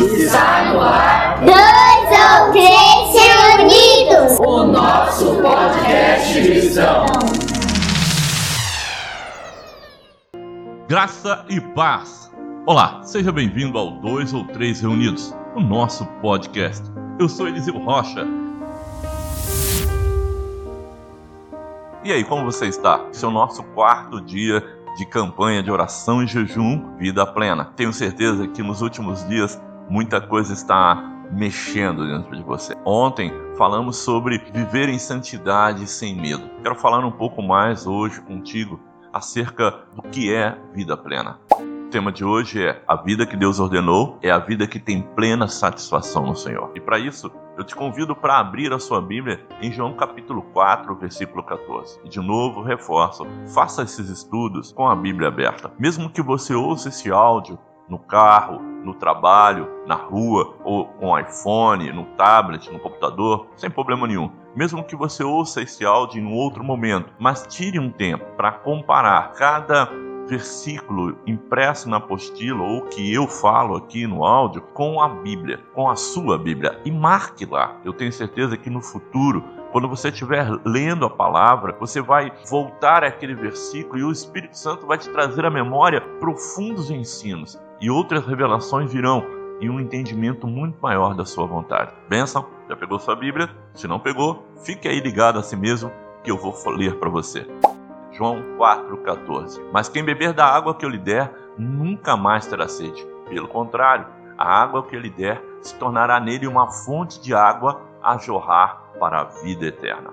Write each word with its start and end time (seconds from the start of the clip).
Está 0.00 0.72
no 0.72 0.80
ar. 0.80 1.44
Dois 1.44 2.48
ou 2.48 2.52
três 2.52 3.12
reunidos. 3.22 4.38
O 4.40 4.64
nosso 4.64 5.36
podcast 5.42 6.42
cristão. 6.42 7.04
Graça 10.88 11.44
e 11.50 11.60
paz. 11.60 12.32
Olá, 12.64 13.02
seja 13.02 13.30
bem-vindo 13.30 13.76
ao 13.76 13.90
Dois 14.00 14.32
ou 14.32 14.46
Três 14.46 14.80
Reunidos, 14.80 15.34
o 15.54 15.60
nosso 15.60 16.06
podcast. 16.22 16.82
Eu 17.18 17.28
sou 17.28 17.46
Eliseu 17.46 17.76
Rocha. 17.76 18.26
E 22.02 22.10
aí, 22.10 22.24
como 22.24 22.46
você 22.46 22.68
está? 22.68 23.04
Esse 23.12 23.22
é 23.22 23.28
o 23.28 23.30
nosso 23.30 23.62
quarto 23.74 24.18
dia 24.18 24.64
de 24.96 25.04
campanha 25.04 25.62
de 25.62 25.70
oração 25.70 26.22
e 26.22 26.26
jejum 26.26 26.96
Vida 26.96 27.26
Plena. 27.26 27.66
Tenho 27.76 27.92
certeza 27.92 28.48
que 28.48 28.62
nos 28.62 28.80
últimos 28.80 29.28
dias 29.28 29.60
muita 29.90 30.20
coisa 30.20 30.52
está 30.52 30.94
mexendo 31.32 32.06
dentro 32.06 32.36
de 32.36 32.42
você. 32.44 32.76
Ontem 32.84 33.32
falamos 33.58 33.96
sobre 33.96 34.38
viver 34.52 34.88
em 34.88 34.98
santidade 34.98 35.86
sem 35.88 36.14
medo. 36.14 36.48
Quero 36.62 36.76
falar 36.76 37.04
um 37.04 37.10
pouco 37.10 37.42
mais 37.42 37.86
hoje 37.86 38.20
contigo 38.20 38.80
acerca 39.12 39.72
do 39.94 40.02
que 40.02 40.32
é 40.32 40.56
vida 40.72 40.96
plena. 40.96 41.38
O 41.52 41.90
tema 41.90 42.12
de 42.12 42.24
hoje 42.24 42.64
é 42.64 42.80
a 42.86 42.94
vida 42.94 43.26
que 43.26 43.36
Deus 43.36 43.58
ordenou 43.58 44.16
é 44.22 44.30
a 44.30 44.38
vida 44.38 44.64
que 44.64 44.78
tem 44.78 45.02
plena 45.02 45.48
satisfação 45.48 46.24
no 46.24 46.36
Senhor. 46.36 46.70
E 46.76 46.80
para 46.80 47.00
isso, 47.00 47.32
eu 47.58 47.64
te 47.64 47.74
convido 47.74 48.14
para 48.14 48.38
abrir 48.38 48.72
a 48.72 48.78
sua 48.78 49.02
Bíblia 49.02 49.44
em 49.60 49.72
João 49.72 49.94
capítulo 49.94 50.42
4, 50.52 50.94
versículo 50.94 51.42
14. 51.42 51.98
E 52.04 52.08
de 52.08 52.20
novo, 52.20 52.62
reforço, 52.62 53.26
faça 53.52 53.82
esses 53.82 54.08
estudos 54.08 54.70
com 54.70 54.88
a 54.88 54.94
Bíblia 54.94 55.26
aberta. 55.26 55.72
Mesmo 55.80 56.08
que 56.08 56.22
você 56.22 56.54
ouça 56.54 56.90
esse 56.90 57.10
áudio 57.10 57.58
no 57.90 57.98
carro, 57.98 58.62
no 58.84 58.94
trabalho, 58.94 59.68
na 59.86 59.96
rua, 59.96 60.54
ou 60.64 60.86
com 60.86 61.18
iPhone, 61.18 61.92
no 61.92 62.04
tablet, 62.16 62.72
no 62.72 62.78
computador, 62.78 63.48
sem 63.56 63.68
problema 63.68 64.06
nenhum. 64.06 64.30
Mesmo 64.54 64.84
que 64.84 64.96
você 64.96 65.22
ouça 65.22 65.60
esse 65.60 65.84
áudio 65.84 66.20
em 66.20 66.24
um 66.24 66.34
outro 66.34 66.64
momento, 66.64 67.12
mas 67.18 67.46
tire 67.46 67.78
um 67.78 67.90
tempo 67.90 68.24
para 68.36 68.52
comparar 68.52 69.32
cada 69.32 69.90
versículo 70.26 71.18
impresso 71.26 71.88
na 71.88 71.96
apostila 71.96 72.62
ou 72.62 72.82
que 72.82 73.12
eu 73.12 73.26
falo 73.26 73.76
aqui 73.76 74.06
no 74.06 74.24
áudio 74.24 74.62
com 74.74 75.02
a 75.02 75.08
Bíblia, 75.08 75.58
com 75.74 75.90
a 75.90 75.96
sua 75.96 76.38
Bíblia 76.38 76.80
e 76.84 76.90
marque 76.90 77.44
lá. 77.44 77.76
Eu 77.84 77.92
tenho 77.92 78.12
certeza 78.12 78.56
que 78.56 78.70
no 78.70 78.80
futuro 78.80 79.44
quando 79.72 79.88
você 79.88 80.08
estiver 80.08 80.48
lendo 80.64 81.06
a 81.06 81.10
palavra, 81.10 81.76
você 81.78 82.00
vai 82.00 82.32
voltar 82.48 83.04
àquele 83.04 83.34
versículo 83.34 83.98
e 84.00 84.02
o 84.02 84.10
Espírito 84.10 84.58
Santo 84.58 84.84
vai 84.84 84.98
te 84.98 85.08
trazer 85.10 85.44
à 85.44 85.50
memória 85.50 86.00
profundos 86.18 86.90
ensinos 86.90 87.56
e 87.80 87.90
outras 87.90 88.26
revelações 88.26 88.92
virão 88.92 89.24
e 89.60 89.68
um 89.68 89.78
entendimento 89.78 90.46
muito 90.46 90.80
maior 90.80 91.14
da 91.14 91.24
sua 91.24 91.46
vontade. 91.46 91.92
Benção, 92.08 92.46
já 92.68 92.76
pegou 92.76 92.98
sua 92.98 93.14
Bíblia? 93.14 93.50
Se 93.74 93.86
não 93.86 94.00
pegou, 94.00 94.46
fique 94.64 94.88
aí 94.88 95.00
ligado 95.00 95.38
a 95.38 95.42
si 95.42 95.56
mesmo 95.56 95.90
que 96.22 96.30
eu 96.30 96.36
vou 96.36 96.54
ler 96.70 96.98
para 96.98 97.10
você. 97.10 97.46
João 98.12 98.42
4,14 98.58 99.60
Mas 99.72 99.88
quem 99.88 100.04
beber 100.04 100.32
da 100.32 100.46
água 100.46 100.74
que 100.74 100.84
eu 100.84 100.88
lhe 100.88 100.98
der, 100.98 101.32
nunca 101.56 102.16
mais 102.16 102.46
terá 102.46 102.68
sede. 102.68 103.06
Pelo 103.28 103.48
contrário, 103.48 104.06
a 104.36 104.62
água 104.62 104.82
que 104.82 104.96
eu 104.96 105.00
lhe 105.00 105.10
der 105.10 105.42
se 105.62 105.74
tornará 105.76 106.18
nele 106.18 106.46
uma 106.46 106.70
fonte 106.70 107.20
de 107.20 107.34
água 107.34 107.80
a 108.02 108.16
jorrar 108.16 108.82
para 108.98 109.20
a 109.20 109.24
vida 109.24 109.66
eterna. 109.66 110.10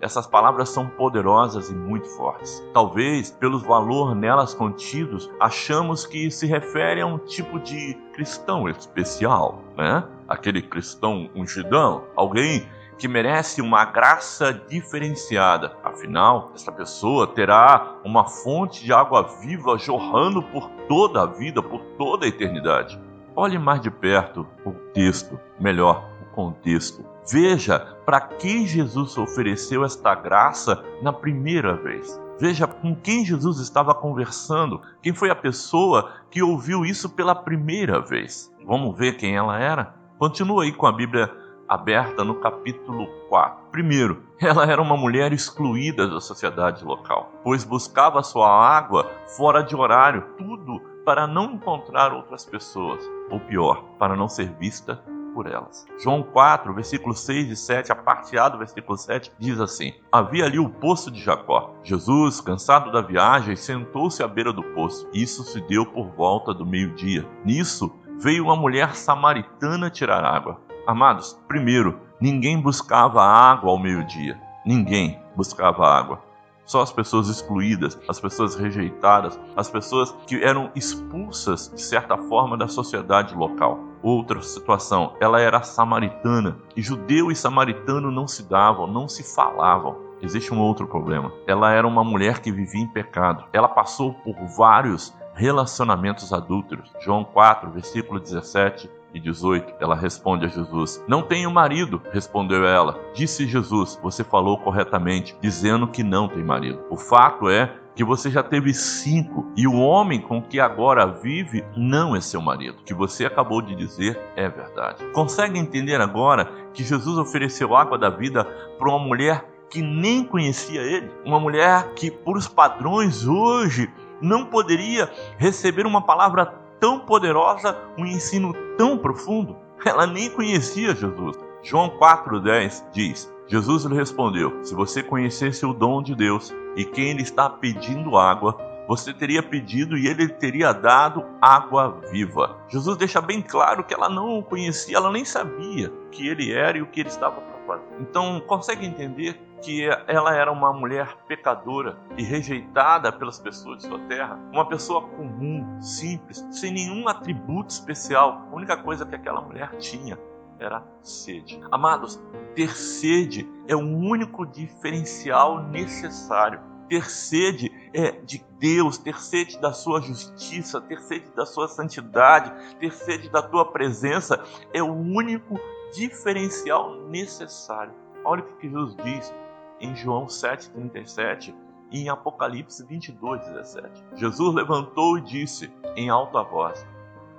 Essas 0.00 0.26
palavras 0.26 0.70
são 0.70 0.86
poderosas 0.86 1.68
e 1.68 1.74
muito 1.74 2.08
fortes. 2.16 2.64
Talvez, 2.72 3.30
pelos 3.30 3.62
valor 3.62 4.14
nelas 4.14 4.54
contidos, 4.54 5.30
achamos 5.38 6.06
que 6.06 6.30
se 6.30 6.46
refere 6.46 7.02
a 7.02 7.06
um 7.06 7.18
tipo 7.18 7.60
de 7.60 7.94
cristão 8.14 8.68
especial, 8.68 9.62
né? 9.76 10.04
Aquele 10.26 10.62
cristão 10.62 11.28
ungidão, 11.34 12.04
alguém 12.16 12.66
que 12.96 13.08
merece 13.08 13.62
uma 13.62 13.84
graça 13.84 14.52
diferenciada. 14.52 15.76
Afinal, 15.82 16.52
essa 16.54 16.70
pessoa 16.70 17.26
terá 17.26 17.96
uma 18.04 18.26
fonte 18.26 18.84
de 18.84 18.92
água 18.92 19.22
viva 19.40 19.78
jorrando 19.78 20.42
por 20.42 20.68
toda 20.88 21.22
a 21.22 21.26
vida, 21.26 21.62
por 21.62 21.80
toda 21.98 22.26
a 22.26 22.28
eternidade. 22.28 23.00
Olhe 23.34 23.58
mais 23.58 23.80
de 23.80 23.90
perto 23.90 24.46
o 24.66 24.72
texto, 24.92 25.40
melhor, 25.58 26.09
contexto. 26.40 27.04
Veja 27.30 27.78
para 28.06 28.20
quem 28.20 28.66
Jesus 28.66 29.18
ofereceu 29.18 29.84
esta 29.84 30.14
graça 30.14 30.82
na 31.02 31.12
primeira 31.12 31.76
vez. 31.76 32.20
Veja 32.38 32.66
com 32.66 32.96
quem 32.96 33.24
Jesus 33.24 33.58
estava 33.58 33.94
conversando, 33.94 34.80
quem 35.02 35.12
foi 35.12 35.30
a 35.30 35.34
pessoa 35.34 36.12
que 36.30 36.42
ouviu 36.42 36.86
isso 36.86 37.10
pela 37.10 37.34
primeira 37.34 38.00
vez. 38.00 38.50
Vamos 38.66 38.96
ver 38.96 39.18
quem 39.18 39.36
ela 39.36 39.58
era? 39.58 39.94
Continua 40.18 40.62
aí 40.62 40.72
com 40.72 40.86
a 40.86 40.92
Bíblia 40.92 41.30
aberta 41.68 42.24
no 42.24 42.36
capítulo 42.36 43.06
4. 43.28 43.66
Primeiro, 43.70 44.22
ela 44.40 44.64
era 44.64 44.80
uma 44.80 44.96
mulher 44.96 45.32
excluída 45.32 46.08
da 46.08 46.20
sociedade 46.20 46.82
local, 46.82 47.30
pois 47.44 47.62
buscava 47.62 48.22
sua 48.22 48.48
água 48.48 49.10
fora 49.36 49.62
de 49.62 49.76
horário, 49.76 50.24
tudo 50.38 50.80
para 51.04 51.26
não 51.26 51.52
encontrar 51.52 52.12
outras 52.12 52.46
pessoas, 52.46 53.08
ou 53.30 53.38
pior, 53.40 53.84
para 53.98 54.16
não 54.16 54.28
ser 54.28 54.50
vista 54.58 55.02
por 55.32 55.46
elas. 55.46 55.86
João 55.98 56.22
4, 56.22 56.72
versículos 56.74 57.20
6 57.20 57.50
e 57.50 57.56
7, 57.56 57.92
a 57.92 57.96
parte 57.96 58.38
A 58.38 58.48
do 58.48 58.58
versículo 58.58 58.96
7, 58.96 59.32
diz 59.38 59.60
assim: 59.60 59.92
Havia 60.12 60.44
ali 60.44 60.58
o 60.58 60.68
poço 60.68 61.10
de 61.10 61.20
Jacó. 61.20 61.74
Jesus, 61.82 62.40
cansado 62.40 62.92
da 62.92 63.00
viagem, 63.00 63.56
sentou-se 63.56 64.22
à 64.22 64.28
beira 64.28 64.52
do 64.52 64.62
poço. 64.74 65.08
Isso 65.12 65.42
se 65.44 65.60
deu 65.62 65.86
por 65.86 66.08
volta 66.10 66.52
do 66.52 66.66
meio-dia. 66.66 67.26
Nisso, 67.44 67.92
veio 68.20 68.44
uma 68.44 68.56
mulher 68.56 68.94
samaritana 68.94 69.90
tirar 69.90 70.24
água. 70.24 70.60
Amados, 70.86 71.38
primeiro, 71.48 72.00
ninguém 72.20 72.60
buscava 72.60 73.22
água 73.22 73.70
ao 73.70 73.78
meio-dia. 73.78 74.40
Ninguém 74.64 75.20
buscava 75.36 75.86
água. 75.86 76.29
Só 76.70 76.82
as 76.82 76.92
pessoas 76.92 77.28
excluídas, 77.28 77.98
as 78.08 78.20
pessoas 78.20 78.54
rejeitadas, 78.54 79.36
as 79.56 79.68
pessoas 79.68 80.14
que 80.24 80.40
eram 80.40 80.70
expulsas 80.72 81.68
de 81.74 81.82
certa 81.82 82.16
forma 82.16 82.56
da 82.56 82.68
sociedade 82.68 83.34
local. 83.34 83.80
Outra 84.00 84.40
situação, 84.40 85.16
ela 85.18 85.40
era 85.40 85.64
samaritana 85.64 86.58
e 86.76 86.80
judeu 86.80 87.28
e 87.28 87.34
samaritano 87.34 88.12
não 88.12 88.28
se 88.28 88.44
davam, 88.44 88.86
não 88.86 89.08
se 89.08 89.24
falavam. 89.34 89.96
Existe 90.22 90.54
um 90.54 90.60
outro 90.60 90.86
problema. 90.86 91.32
Ela 91.44 91.72
era 91.72 91.88
uma 91.88 92.04
mulher 92.04 92.38
que 92.38 92.52
vivia 92.52 92.82
em 92.82 92.86
pecado. 92.86 93.46
Ela 93.52 93.66
passou 93.66 94.14
por 94.14 94.36
vários 94.56 95.12
relacionamentos 95.34 96.32
adúlteros. 96.32 96.88
João 97.00 97.24
4, 97.24 97.68
versículo 97.72 98.20
17 98.20 98.88
e 99.12 99.20
18, 99.20 99.74
ela 99.80 99.94
responde 99.94 100.46
a 100.46 100.48
Jesus: 100.48 101.02
Não 101.08 101.22
tenho 101.22 101.50
marido, 101.50 102.00
respondeu 102.12 102.66
ela. 102.66 102.98
Disse 103.14 103.46
Jesus: 103.46 103.98
Você 104.02 104.22
falou 104.22 104.58
corretamente, 104.58 105.36
dizendo 105.40 105.88
que 105.88 106.02
não 106.02 106.28
tem 106.28 106.42
marido. 106.42 106.80
O 106.90 106.96
fato 106.96 107.48
é 107.48 107.74
que 107.94 108.04
você 108.04 108.30
já 108.30 108.42
teve 108.42 108.72
cinco 108.72 109.52
e 109.56 109.66
o 109.66 109.74
homem 109.74 110.20
com 110.20 110.40
que 110.40 110.60
agora 110.60 111.06
vive 111.06 111.64
não 111.76 112.14
é 112.14 112.20
seu 112.20 112.40
marido. 112.40 112.78
O 112.78 112.84
que 112.84 112.94
você 112.94 113.26
acabou 113.26 113.60
de 113.60 113.74
dizer 113.74 114.18
é 114.36 114.48
verdade. 114.48 115.04
Consegue 115.12 115.58
entender 115.58 116.00
agora 116.00 116.50
que 116.72 116.84
Jesus 116.84 117.18
ofereceu 117.18 117.76
água 117.76 117.98
da 117.98 118.08
vida 118.08 118.44
para 118.78 118.88
uma 118.88 118.98
mulher 118.98 119.44
que 119.68 119.82
nem 119.82 120.24
conhecia 120.24 120.80
ele? 120.80 121.10
Uma 121.24 121.38
mulher 121.38 121.92
que, 121.94 122.10
por 122.10 122.36
os 122.36 122.48
padrões 122.48 123.26
hoje, 123.26 123.90
não 124.20 124.46
poderia 124.46 125.10
receber 125.38 125.86
uma 125.86 126.02
palavra 126.02 126.54
tão 126.80 127.00
poderosa, 127.00 127.76
um 127.96 128.06
ensino 128.06 128.52
tão 128.76 128.98
profundo? 128.98 129.56
Ela 129.84 130.06
nem 130.06 130.30
conhecia 130.30 130.94
Jesus. 130.94 131.38
João 131.62 131.90
4,10 131.98 132.84
diz: 132.90 133.32
Jesus 133.46 133.84
lhe 133.84 133.94
respondeu: 133.94 134.64
Se 134.64 134.74
você 134.74 135.02
conhecesse 135.02 135.64
o 135.66 135.74
dom 135.74 136.02
de 136.02 136.14
Deus 136.14 136.54
e 136.76 136.84
quem 136.84 137.12
lhe 137.12 137.22
está 137.22 137.50
pedindo 137.50 138.16
água, 138.16 138.56
você 138.88 139.12
teria 139.12 139.42
pedido 139.42 139.96
e 139.96 140.06
ele 140.08 140.28
teria 140.28 140.72
dado 140.72 141.24
água 141.40 142.00
viva. 142.10 142.56
Jesus 142.68 142.96
deixa 142.96 143.20
bem 143.20 143.40
claro 143.40 143.84
que 143.84 143.94
ela 143.94 144.08
não 144.08 144.38
o 144.38 144.42
conhecia, 144.42 144.96
ela 144.96 145.12
nem 145.12 145.24
sabia 145.24 145.92
que 146.10 146.26
ele 146.26 146.52
era 146.52 146.78
e 146.78 146.82
o 146.82 146.86
que 146.86 147.00
ele 147.00 147.08
estava 147.08 147.40
para 147.40 147.59
Então, 148.00 148.40
consegue 148.40 148.86
entender 148.86 149.40
que 149.62 149.86
ela 150.06 150.34
era 150.34 150.50
uma 150.50 150.72
mulher 150.72 151.16
pecadora 151.28 151.98
e 152.16 152.22
rejeitada 152.22 153.12
pelas 153.12 153.38
pessoas 153.38 153.78
de 153.78 153.88
sua 153.88 153.98
terra, 154.00 154.38
uma 154.52 154.66
pessoa 154.66 155.02
comum, 155.02 155.80
simples, 155.80 156.46
sem 156.50 156.72
nenhum 156.72 157.06
atributo 157.08 157.70
especial. 157.70 158.46
A 158.50 158.56
única 158.56 158.76
coisa 158.76 159.04
que 159.04 159.14
aquela 159.14 159.40
mulher 159.40 159.76
tinha 159.76 160.18
era 160.58 160.82
sede. 161.02 161.60
Amados, 161.70 162.20
ter 162.54 162.76
sede 162.76 163.48
é 163.66 163.74
o 163.74 163.80
único 163.80 164.46
diferencial 164.46 165.62
necessário. 165.62 166.60
Ter 166.88 167.08
sede 167.08 167.70
é 167.94 168.10
de 168.10 168.44
Deus, 168.58 168.98
ter 168.98 169.18
sede 169.20 169.58
da 169.60 169.72
sua 169.72 170.00
justiça, 170.00 170.80
ter 170.80 171.00
sede 171.00 171.30
da 171.34 171.46
sua 171.46 171.68
santidade, 171.68 172.52
ter 172.78 172.92
sede 172.92 173.30
da 173.30 173.40
tua 173.40 173.64
presença 173.64 174.42
é 174.72 174.82
o 174.82 174.92
único 174.92 175.58
diferencial 175.92 176.96
necessário. 177.08 177.92
Olha 178.24 178.42
o 178.42 178.56
que 178.56 178.68
Jesus 178.68 178.96
diz 179.02 179.34
em 179.80 179.96
João 179.96 180.26
7,37 180.26 181.54
e 181.90 182.02
em 182.02 182.08
Apocalipse 182.08 182.84
22,17. 182.86 183.90
Jesus 184.14 184.54
levantou 184.54 185.18
e 185.18 185.22
disse 185.22 185.72
em 185.96 186.08
alta 186.08 186.42
voz: 186.42 186.86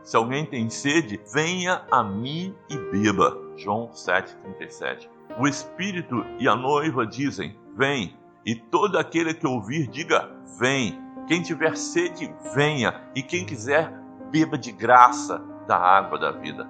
Se 0.04 0.18
alguém 0.18 0.46
tem 0.46 0.70
sede, 0.70 1.20
venha 1.34 1.86
a 1.92 2.04
mim 2.04 2.56
e 2.70 2.78
beba. 2.78 3.38
João 3.56 3.90
7,37. 3.90 5.08
O 5.40 5.48
Espírito 5.48 6.26
e 6.40 6.48
a 6.48 6.56
noiva 6.56 7.06
dizem: 7.06 7.58
Vem. 7.76 8.18
E 8.46 8.56
todo 8.56 8.98
aquele 8.98 9.34
que 9.34 9.48
ouvir, 9.48 9.88
diga: 9.88 10.30
Vem. 10.60 11.00
Quem 11.28 11.42
tiver 11.42 11.78
sede, 11.78 12.34
venha. 12.54 13.10
E 13.16 13.22
quem 13.22 13.46
quiser, 13.46 13.94
beba 14.32 14.58
de 14.58 14.72
graça 14.72 15.40
da 15.68 15.78
água 15.78 16.18
da 16.18 16.32
vida. 16.32 16.68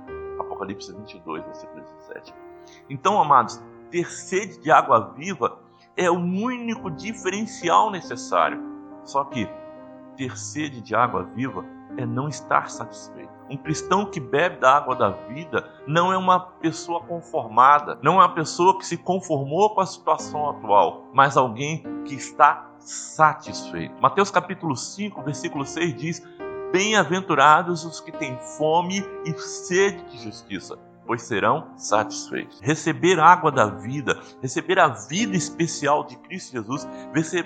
Apocalipse 0.61 0.93
22, 0.93 1.43
versículo 1.43 1.81
17. 1.81 2.33
Então, 2.89 3.19
amados, 3.19 3.61
ter 3.89 4.05
sede 4.05 4.59
de 4.59 4.71
água 4.71 5.13
viva 5.15 5.59
é 5.97 6.09
o 6.09 6.15
único 6.15 6.89
diferencial 6.91 7.89
necessário. 7.89 8.61
Só 9.03 9.23
que 9.23 9.49
ter 10.15 10.37
sede 10.37 10.81
de 10.81 10.93
água 10.93 11.23
viva 11.23 11.65
é 11.97 12.05
não 12.05 12.27
estar 12.27 12.69
satisfeito. 12.69 13.31
Um 13.49 13.57
cristão 13.57 14.05
que 14.05 14.19
bebe 14.19 14.57
da 14.59 14.77
água 14.77 14.95
da 14.95 15.09
vida 15.09 15.67
não 15.85 16.13
é 16.13 16.17
uma 16.17 16.39
pessoa 16.39 17.01
conformada, 17.01 17.97
não 18.01 18.13
é 18.13 18.25
uma 18.25 18.33
pessoa 18.33 18.77
que 18.77 18.85
se 18.85 18.97
conformou 18.97 19.73
com 19.73 19.81
a 19.81 19.85
situação 19.85 20.49
atual, 20.49 21.07
mas 21.13 21.35
alguém 21.35 21.83
que 22.05 22.13
está 22.13 22.71
satisfeito. 22.79 23.99
Mateus 24.01 24.31
capítulo 24.31 24.75
5, 24.75 25.21
versículo 25.23 25.65
6 25.65 25.95
diz: 25.95 26.23
Bem-aventurados 26.71 27.83
os 27.83 27.99
que 27.99 28.13
têm 28.13 28.37
fome 28.57 29.05
e 29.25 29.33
sede 29.37 30.01
de 30.05 30.23
justiça, 30.23 30.77
pois 31.05 31.21
serão 31.21 31.77
satisfeitos. 31.77 32.61
Receber 32.61 33.19
água 33.19 33.51
da 33.51 33.65
vida, 33.65 34.17
receber 34.41 34.79
a 34.79 34.87
vida 34.87 35.35
especial 35.35 36.05
de 36.05 36.15
Cristo 36.15 36.53
Jesus, 36.53 36.87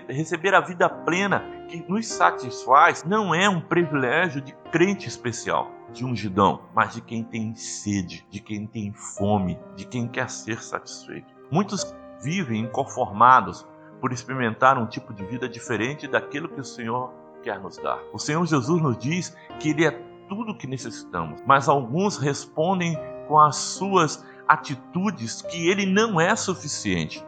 receber 0.08 0.54
a 0.54 0.62
vida 0.62 0.88
plena 0.88 1.44
que 1.68 1.84
nos 1.90 2.08
satisfaz, 2.08 3.04
não 3.04 3.34
é 3.34 3.50
um 3.50 3.60
privilégio 3.60 4.42
de 4.42 4.54
crente 4.72 5.08
especial, 5.08 5.72
de 5.92 6.06
ungidão, 6.06 6.62
mas 6.76 6.94
de 6.94 7.02
quem 7.02 7.24
tem 7.24 7.56
sede, 7.56 8.24
de 8.30 8.40
quem 8.40 8.68
tem 8.68 8.94
fome, 8.94 9.58
de 9.76 9.86
quem 9.86 10.08
quer 10.08 10.30
ser 10.30 10.62
satisfeito. 10.62 11.34
Muitos 11.50 11.96
vivem 12.22 12.62
inconformados 12.62 13.66
por 14.00 14.14
experimentar 14.14 14.78
um 14.78 14.86
tipo 14.86 15.12
de 15.12 15.26
vida 15.26 15.50
diferente 15.50 16.08
daquilo 16.08 16.50
que 16.50 16.60
o 16.60 16.66
Senhor 16.66 17.12
quer 17.46 17.60
nos 17.60 17.78
dar. 17.78 18.02
O 18.12 18.18
Senhor 18.18 18.44
Jesus 18.46 18.82
nos 18.82 18.98
diz 18.98 19.38
que 19.60 19.70
Ele 19.70 19.86
é 19.86 19.92
tudo 20.28 20.52
o 20.52 20.58
que 20.58 20.66
necessitamos, 20.66 21.42
mas 21.46 21.70
alguns 21.70 22.18
respondem 22.18 22.98
com 23.28 23.40
as 23.40 23.56
suas 23.56 24.26
atitudes 24.48 25.44
que 25.44 25.70
ele 25.70 25.86
não 25.86 26.20
é 26.20 26.36
suficiente. 26.36 27.24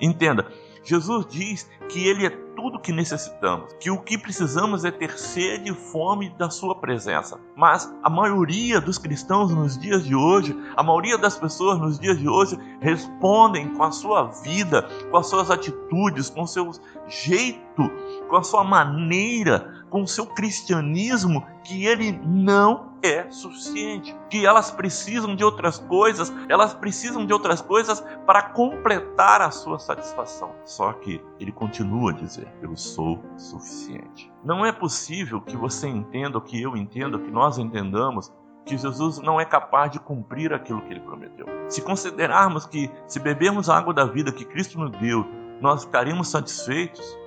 Entenda, 0.00 0.46
Jesus 0.82 1.26
diz 1.26 1.70
que 1.88 2.06
ele 2.06 2.26
é 2.26 2.30
tudo 2.54 2.78
que 2.78 2.92
necessitamos, 2.92 3.72
que 3.80 3.90
o 3.90 4.00
que 4.00 4.16
precisamos 4.18 4.84
é 4.84 4.90
ter 4.90 5.18
sede 5.18 5.70
e 5.70 5.74
fome 5.74 6.30
da 6.38 6.50
sua 6.50 6.74
presença. 6.74 7.38
Mas 7.56 7.92
a 8.02 8.10
maioria 8.10 8.80
dos 8.80 8.98
cristãos 8.98 9.52
nos 9.52 9.78
dias 9.78 10.04
de 10.04 10.14
hoje, 10.14 10.56
a 10.76 10.82
maioria 10.82 11.18
das 11.18 11.36
pessoas 11.36 11.78
nos 11.78 11.98
dias 11.98 12.18
de 12.18 12.28
hoje 12.28 12.58
respondem 12.80 13.68
com 13.74 13.82
a 13.82 13.92
sua 13.92 14.24
vida, 14.42 14.88
com 15.10 15.16
as 15.16 15.26
suas 15.26 15.50
atitudes, 15.50 16.30
com 16.30 16.42
o 16.42 16.46
seu 16.46 16.70
jeito, 17.08 17.90
com 18.28 18.36
a 18.36 18.42
sua 18.42 18.64
maneira, 18.64 19.84
com 19.90 20.02
o 20.02 20.08
seu 20.08 20.26
cristianismo, 20.26 21.46
que 21.64 21.84
ele 21.84 22.12
não 22.24 22.92
é 23.02 23.30
suficiente, 23.30 24.16
que 24.30 24.46
elas 24.46 24.70
precisam 24.70 25.34
de 25.34 25.44
outras 25.44 25.78
coisas, 25.78 26.32
elas 26.48 26.72
precisam 26.72 27.26
de 27.26 27.32
outras 27.32 27.60
coisas 27.60 28.02
para 28.24 28.42
completar 28.42 29.42
a 29.42 29.50
sua 29.50 29.78
satisfação. 29.78 30.52
Só 30.64 30.92
que 30.92 31.20
ele 31.38 31.52
continua 31.52 32.12
a 32.12 32.14
dizer: 32.44 32.52
Eu 32.62 32.76
sou 32.76 33.22
suficiente. 33.36 34.32
Não 34.44 34.64
é 34.64 34.72
possível 34.72 35.40
que 35.40 35.56
você 35.56 35.88
entenda, 35.88 36.40
que 36.40 36.60
eu 36.60 36.76
entenda, 36.76 37.18
que 37.18 37.30
nós 37.30 37.58
entendamos 37.58 38.32
que 38.64 38.76
Jesus 38.76 39.18
não 39.18 39.40
é 39.40 39.44
capaz 39.44 39.90
de 39.90 39.98
cumprir 39.98 40.52
aquilo 40.52 40.80
que 40.82 40.92
ele 40.92 41.00
prometeu. 41.00 41.46
Se 41.68 41.82
considerarmos 41.82 42.66
que, 42.66 42.90
se 43.06 43.18
bebermos 43.18 43.68
a 43.68 43.76
água 43.76 43.92
da 43.92 44.04
vida 44.04 44.32
que 44.32 44.44
Cristo 44.44 44.78
nos 44.78 44.92
deu, 44.98 45.26
nós 45.60 45.84
ficaremos 45.84 46.28
satisfeitos, 46.28 47.18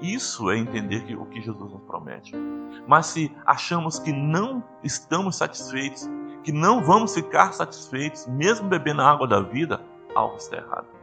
isso 0.00 0.50
é 0.50 0.58
entender 0.58 1.16
o 1.16 1.26
que 1.26 1.40
Jesus 1.40 1.72
nos 1.72 1.82
promete. 1.82 2.34
Mas 2.86 3.06
se 3.06 3.34
achamos 3.46 3.98
que 3.98 4.12
não 4.12 4.62
estamos 4.82 5.36
satisfeitos, 5.36 6.08
que 6.42 6.52
não 6.52 6.82
vamos 6.82 7.14
ficar 7.14 7.52
satisfeitos, 7.52 8.26
mesmo 8.26 8.68
bebendo 8.68 9.02
a 9.02 9.10
água 9.10 9.26
da 9.26 9.40
vida, 9.40 9.80
algo 10.14 10.36
está 10.36 10.56
errado. 10.56 11.01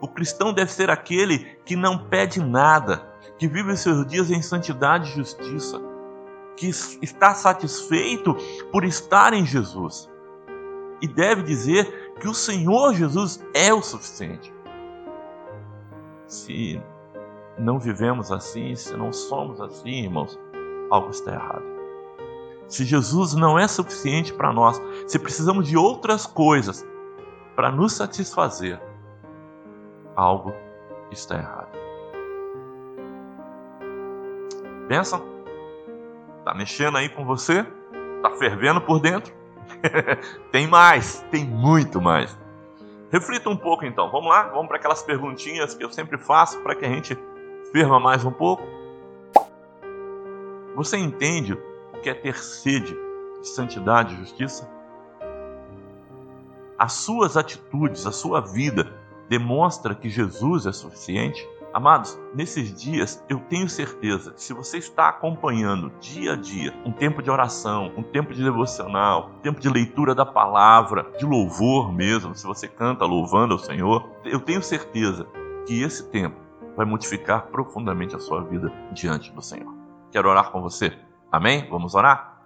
O 0.00 0.08
cristão 0.08 0.52
deve 0.52 0.72
ser 0.72 0.90
aquele 0.90 1.40
que 1.64 1.74
não 1.74 1.98
pede 1.98 2.40
nada, 2.40 3.06
que 3.36 3.48
vive 3.48 3.76
seus 3.76 4.06
dias 4.06 4.30
em 4.30 4.40
santidade 4.42 5.10
e 5.10 5.14
justiça, 5.14 5.80
que 6.56 6.68
está 7.02 7.34
satisfeito 7.34 8.34
por 8.70 8.84
estar 8.84 9.32
em 9.32 9.44
Jesus. 9.44 10.08
E 11.00 11.08
deve 11.08 11.42
dizer 11.42 12.12
que 12.20 12.28
o 12.28 12.34
Senhor 12.34 12.94
Jesus 12.94 13.44
é 13.54 13.72
o 13.72 13.82
suficiente. 13.82 14.52
Se 16.26 16.80
não 17.58 17.78
vivemos 17.78 18.30
assim, 18.30 18.74
se 18.74 18.96
não 18.96 19.12
somos 19.12 19.60
assim, 19.60 20.04
irmãos, 20.04 20.38
algo 20.90 21.10
está 21.10 21.32
errado. 21.32 21.64
Se 22.68 22.84
Jesus 22.84 23.34
não 23.34 23.58
é 23.58 23.66
suficiente 23.66 24.32
para 24.32 24.52
nós, 24.52 24.80
se 25.06 25.18
precisamos 25.18 25.66
de 25.66 25.76
outras 25.76 26.26
coisas 26.26 26.86
para 27.56 27.72
nos 27.72 27.94
satisfazer, 27.94 28.80
algo 30.18 30.54
está 31.10 31.36
errado. 31.36 31.68
Pensa? 34.88 35.20
Tá 36.44 36.54
mexendo 36.54 36.98
aí 36.98 37.08
com 37.08 37.24
você? 37.24 37.64
Tá 38.22 38.30
fervendo 38.30 38.80
por 38.80 39.00
dentro? 39.00 39.32
tem 40.50 40.66
mais, 40.66 41.24
tem 41.30 41.44
muito 41.44 42.00
mais. 42.00 42.36
Reflita 43.10 43.48
um 43.48 43.56
pouco 43.56 43.86
então. 43.86 44.10
Vamos 44.10 44.28
lá? 44.28 44.48
Vamos 44.48 44.68
para 44.68 44.76
aquelas 44.76 45.02
perguntinhas 45.02 45.74
que 45.74 45.84
eu 45.84 45.90
sempre 45.90 46.18
faço 46.18 46.60
para 46.60 46.74
que 46.74 46.84
a 46.84 46.88
gente 46.88 47.16
Firma 47.72 48.00
mais 48.00 48.24
um 48.24 48.30
pouco. 48.30 48.62
Você 50.74 50.96
entende 50.96 51.52
o 51.52 52.00
que 52.00 52.08
é 52.08 52.14
ter 52.14 52.34
sede 52.38 52.96
de 53.42 53.48
santidade 53.48 54.14
e 54.14 54.18
justiça? 54.18 54.66
As 56.78 56.94
suas 56.94 57.36
atitudes, 57.36 58.06
a 58.06 58.12
sua 58.12 58.40
vida 58.40 58.97
demonstra 59.28 59.94
que 59.94 60.08
Jesus 60.08 60.66
é 60.66 60.72
suficiente? 60.72 61.46
Amados, 61.72 62.18
nesses 62.34 62.74
dias 62.74 63.22
eu 63.28 63.38
tenho 63.40 63.68
certeza 63.68 64.32
que 64.32 64.42
se 64.42 64.54
você 64.54 64.78
está 64.78 65.10
acompanhando 65.10 65.92
dia 66.00 66.32
a 66.32 66.36
dia 66.36 66.74
um 66.84 66.90
tempo 66.90 67.22
de 67.22 67.30
oração, 67.30 67.92
um 67.96 68.02
tempo 68.02 68.32
de 68.32 68.42
devocional, 68.42 69.30
um 69.36 69.40
tempo 69.40 69.60
de 69.60 69.68
leitura 69.68 70.14
da 70.14 70.24
palavra, 70.24 71.06
de 71.18 71.26
louvor 71.26 71.92
mesmo, 71.92 72.34
se 72.34 72.46
você 72.46 72.66
canta 72.66 73.04
louvando 73.04 73.52
ao 73.52 73.58
Senhor, 73.58 74.08
eu 74.24 74.40
tenho 74.40 74.62
certeza 74.62 75.26
que 75.66 75.82
esse 75.82 76.10
tempo 76.10 76.36
vai 76.74 76.86
modificar 76.86 77.48
profundamente 77.48 78.16
a 78.16 78.18
sua 78.18 78.42
vida 78.42 78.72
diante 78.92 79.30
do 79.32 79.42
Senhor. 79.42 79.74
Quero 80.10 80.28
orar 80.28 80.50
com 80.50 80.62
você. 80.62 80.96
Amém? 81.30 81.68
Vamos 81.68 81.94
orar? 81.94 82.37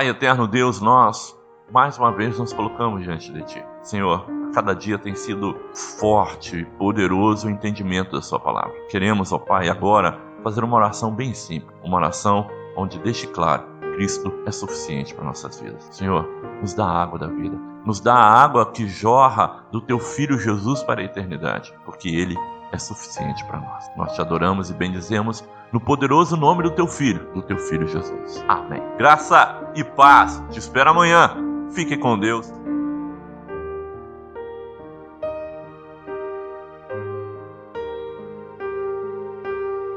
Pai 0.00 0.08
eterno 0.08 0.48
Deus, 0.48 0.80
nós 0.80 1.38
mais 1.70 1.98
uma 1.98 2.10
vez 2.10 2.38
nos 2.38 2.54
colocamos 2.54 3.02
diante 3.02 3.30
de 3.30 3.42
Ti. 3.42 3.62
Senhor, 3.82 4.24
cada 4.54 4.72
dia 4.72 4.96
tem 4.96 5.14
sido 5.14 5.54
forte 5.74 6.56
e 6.56 6.64
poderoso 6.64 7.46
o 7.46 7.50
entendimento 7.50 8.12
da 8.12 8.22
Sua 8.22 8.40
palavra. 8.40 8.72
Queremos, 8.88 9.30
ó 9.30 9.38
Pai, 9.38 9.68
agora 9.68 10.18
fazer 10.42 10.64
uma 10.64 10.78
oração 10.78 11.14
bem 11.14 11.34
simples, 11.34 11.76
uma 11.84 11.98
oração 11.98 12.48
onde 12.78 12.98
deixe 13.00 13.26
claro 13.26 13.62
Cristo 13.94 14.32
é 14.46 14.50
suficiente 14.50 15.14
para 15.14 15.22
nossas 15.22 15.60
vidas. 15.60 15.86
Senhor, 15.90 16.26
nos 16.62 16.72
dá 16.72 16.86
a 16.86 17.02
água 17.02 17.18
da 17.18 17.26
vida, 17.26 17.58
nos 17.84 18.00
dá 18.00 18.14
a 18.14 18.42
água 18.42 18.72
que 18.72 18.88
jorra 18.88 19.66
do 19.70 19.82
Teu 19.82 19.98
Filho 19.98 20.38
Jesus 20.38 20.82
para 20.82 21.02
a 21.02 21.04
eternidade, 21.04 21.74
porque 21.84 22.08
Ele 22.08 22.36
é 22.72 22.78
suficiente 22.78 23.44
para 23.44 23.60
nós. 23.60 23.90
Nós 23.96 24.14
te 24.14 24.20
adoramos 24.20 24.70
e 24.70 24.74
bendizemos 24.74 25.44
no 25.72 25.80
poderoso 25.80 26.36
nome 26.36 26.62
do 26.62 26.70
Teu 26.70 26.86
Filho, 26.86 27.32
do 27.32 27.42
Teu 27.42 27.58
Filho 27.58 27.86
Jesus. 27.86 28.44
Amém. 28.48 28.82
Graça 28.98 29.72
e 29.74 29.84
paz. 29.84 30.42
Te 30.50 30.58
espero 30.58 30.90
amanhã. 30.90 31.36
Fique 31.72 31.96
com 31.96 32.18
Deus 32.18 32.52